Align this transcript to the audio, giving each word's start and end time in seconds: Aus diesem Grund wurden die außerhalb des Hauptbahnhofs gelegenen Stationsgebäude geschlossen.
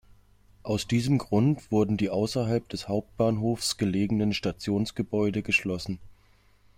Aus 0.63 0.87
diesem 0.87 1.19
Grund 1.19 1.71
wurden 1.71 1.95
die 1.95 2.09
außerhalb 2.09 2.67
des 2.69 2.87
Hauptbahnhofs 2.87 3.77
gelegenen 3.77 4.33
Stationsgebäude 4.33 5.43
geschlossen. 5.43 5.99